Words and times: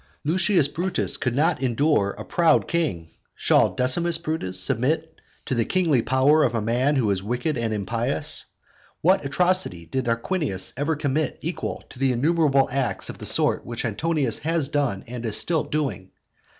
Lucius 0.23 0.67
Brutus 0.67 1.15
could 1.15 1.35
not 1.35 1.61
endure 1.61 2.15
a 2.17 2.25
proud 2.25 2.67
king. 2.67 3.07
Shall 3.35 3.69
Decimus 3.75 4.17
Brutus 4.17 4.59
submit 4.59 5.13
to 5.45 5.53
the 5.53 5.63
kingly 5.63 6.01
power 6.01 6.43
of 6.43 6.55
a 6.55 6.59
man 6.59 6.95
who 6.95 7.11
is 7.11 7.21
wicked 7.21 7.55
and 7.55 7.71
impious? 7.71 8.47
What 9.01 9.23
atrocity 9.23 9.85
did 9.85 10.05
Tarquinius 10.05 10.73
ever 10.75 10.95
commit 10.95 11.37
equal 11.41 11.83
to 11.89 11.99
the 11.99 12.13
innumerable 12.13 12.67
acts 12.71 13.11
of 13.11 13.19
the 13.19 13.27
sort 13.27 13.63
which 13.63 13.85
Antonius 13.85 14.39
has 14.39 14.69
done 14.69 15.03
and 15.07 15.23
is 15.23 15.37
still 15.37 15.65
doing? 15.65 16.09